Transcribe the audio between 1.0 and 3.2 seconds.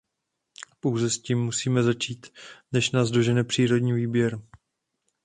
s tím musíme začít, než nás